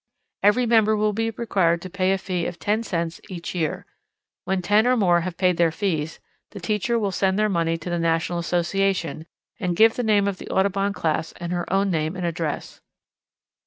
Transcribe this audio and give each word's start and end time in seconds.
Every 0.41 0.65
member 0.65 0.97
will 0.97 1.13
be 1.13 1.29
required 1.29 1.79
to 1.83 1.89
pay 1.91 2.11
a 2.11 2.17
fee 2.17 2.47
of 2.47 2.57
ten 2.57 2.81
cents 2.81 3.21
each 3.29 3.53
year. 3.53 3.85
When 4.45 4.63
ten 4.63 4.87
or 4.87 4.97
more 4.97 5.21
have 5.21 5.37
paid 5.37 5.57
their 5.57 5.69
fees, 5.71 6.19
the 6.49 6.59
teacher 6.59 6.97
will 6.97 7.11
send 7.11 7.37
their 7.37 7.47
money 7.49 7.77
to 7.77 7.89
the 7.91 7.99
National 7.99 8.39
Association, 8.39 9.27
and 9.59 9.75
give 9.77 9.93
the 9.97 10.01
name 10.03 10.27
of 10.27 10.39
the 10.39 10.49
Audubon 10.49 10.93
Class 10.93 11.33
and 11.33 11.51
her 11.53 11.71
own 11.71 11.91
name 11.91 12.15
and 12.15 12.25
address. 12.25 12.81